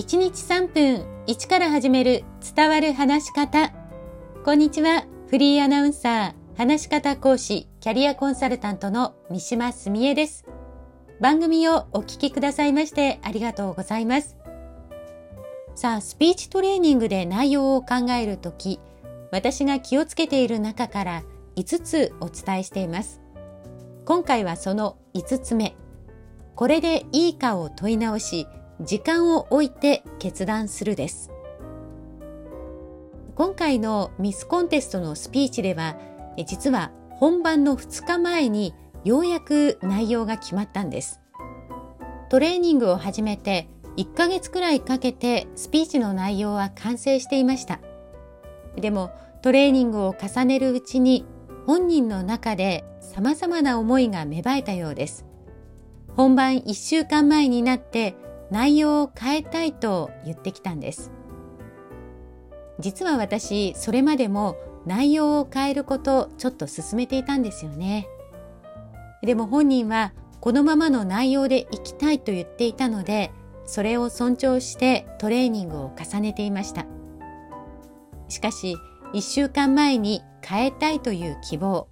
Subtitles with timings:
[0.00, 2.24] 1日3分1から始める
[2.56, 3.70] 伝わる話し方。
[4.46, 5.04] こんにちは。
[5.28, 10.46] フリーアナウンサー、話し方講師、キャリアコンサルタントの三島澄江です。
[11.20, 14.38] 番組をお聞きくださいましてありがとうございます。
[15.74, 18.80] さあ、スピーチトレーニングで内容を考えるとき、
[19.30, 21.24] 私が気をつけている中から
[21.56, 23.20] 5つお伝えしています。
[24.06, 25.76] 今回はその5つ目。
[26.54, 28.46] これでいいかを問い直し、
[28.82, 31.30] 時間を置いて決断するです。
[33.34, 35.98] 今回のミスコンテストのスピーチでは、
[36.46, 38.74] 実は本番の2日前に
[39.04, 41.20] ようやく内容が決まったんです。
[42.30, 47.80] トレーニングを始めて1ヶ月くらいかけてスピーチの内容は完成していました。
[48.76, 49.10] でも
[49.42, 51.26] トレーニングを重ねるうちに
[51.66, 55.26] 本人の中で様々な思いが芽生えたようです。
[56.16, 58.14] 本番1週間前になって
[58.50, 61.10] 内容を変えたいと言ってきたんです。
[62.78, 68.08] 実は私、それまでも内容を変えることをちょっと進めていたんですよね。
[69.22, 73.30] でも本人はこのままの内容でいきたいと言っていたので、
[73.66, 76.86] それを尊重してトレーニングを重ねていました。
[78.28, 78.76] しかし、
[79.12, 81.88] 1週間前に変えたいという希望、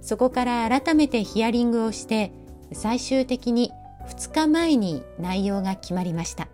[0.00, 2.32] そこから改めてヒアリングをして、
[2.72, 3.72] 最終的に
[4.10, 6.48] 2日前に内容が決まりました。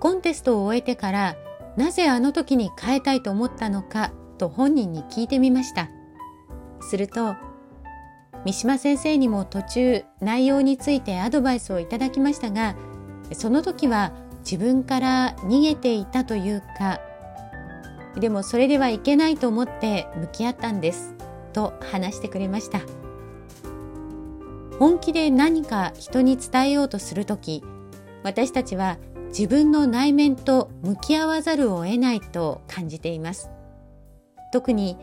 [0.00, 1.36] コンテストを終えてから
[1.76, 5.90] なぜあの時に変えたいと思ったのかと本人に聞いてみました。
[6.80, 7.34] すると、
[8.44, 12.76] 三島先生にも途中内容についてアドバイスをいただきましたが、
[13.32, 17.00] その時は自分から逃げていたというか、
[18.16, 21.14] でもそれではいけないと思って向き合ったんです
[21.52, 22.80] と話してくれました。
[24.78, 27.64] 本気で何か人に伝えようとするとき、
[28.22, 28.98] 私たちは
[29.28, 33.50] 自分の内面と向き合わざるを得ないと感じています。
[34.52, 34.96] 特に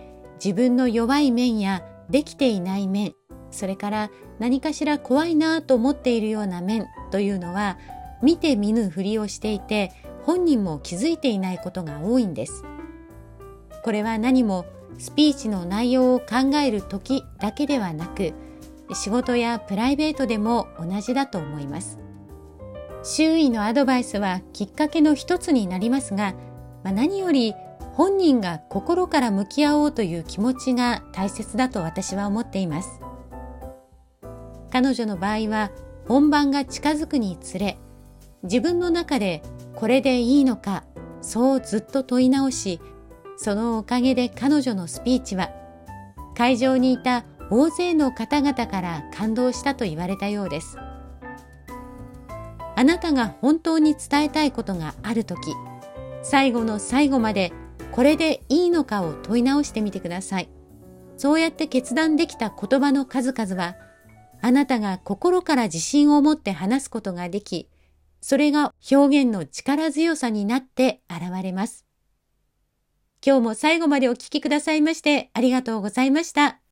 [0.44, 3.14] 自分の弱い面やできていない面、
[3.52, 7.78] それから何かしら怖いなと思っているような面というのは
[8.22, 9.92] 見て見ぬふりをしていて
[10.24, 12.64] 本人も気づいていないことが多いんです。
[13.84, 14.66] これは何も
[14.98, 18.34] スピーチの内容を考える時だけではなく
[18.94, 22.00] 仕事やプライベートでも同じだと思います。
[23.04, 26.34] 周囲のアドバイスはきっかけの一つになりますが、
[26.84, 27.54] まあ、何より
[27.94, 33.00] 本人が心から向き合おうという気持ちが大切だと私は思っています。
[34.72, 35.72] 彼女の場合は
[36.08, 37.78] 本番が近づくにつれ、
[38.44, 39.42] 自分の中で
[39.76, 40.84] これでいいのか、
[41.22, 42.82] そうずっと問い直し、
[43.38, 45.52] そのおかげで彼女のスピーチは
[46.36, 50.78] 会場にいた大勢の方々から感動したと言われたようです。
[52.78, 55.54] あなたが本当に伝えたいことがあるとき、
[56.24, 57.54] 最後の最後まで
[57.92, 60.50] これでいいのかを問い直してみてください。
[61.18, 63.76] そうやって決断できた言葉の数々は、
[64.42, 67.70] あなたが心から自信を持って話すことができ、
[68.22, 71.86] それが表現の力強さになって現れます。
[73.26, 76.65] 今日も最後までお聞きくださいましてありがとうございました。